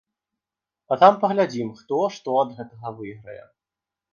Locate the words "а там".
0.95-1.19